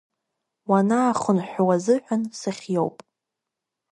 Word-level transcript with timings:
Уанаахынҳәуа 0.69 1.75
азыҳәан 1.77 2.21
сыхиоуп! 2.39 2.97